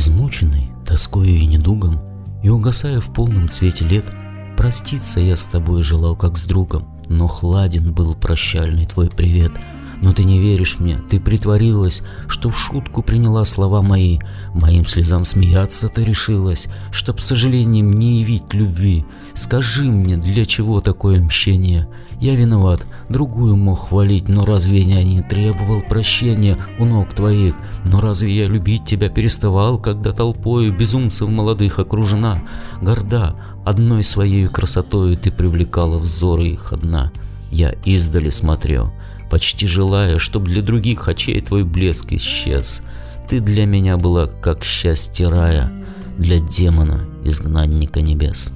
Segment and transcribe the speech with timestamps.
[0.00, 2.00] Измученный, тоскою и недугом,
[2.42, 4.06] и угасая в полном цвете лет,
[4.56, 9.52] проститься я с тобой желал как с другом, но хладен был прощальный твой привет—
[10.00, 14.18] но ты не веришь мне, ты притворилась, что в шутку приняла слова мои.
[14.54, 19.04] Моим слезам смеяться ты решилась, чтоб сожалением не явить любви.
[19.34, 21.88] Скажи мне, для чего такое мщение?
[22.20, 27.54] Я виноват, другую мог хвалить, но разве я не требовал прощения у ног твоих?
[27.84, 32.42] Но разве я любить тебя переставал, когда толпою безумцев молодых окружена?
[32.82, 37.10] Горда, одной своей красотою ты привлекала взоры их одна.
[37.50, 38.92] Я издали смотрел,
[39.30, 42.82] почти желая, чтоб для других очей твой блеск исчез.
[43.28, 45.72] Ты для меня была как счастье рая,
[46.18, 48.52] для демона, изгнанника небес.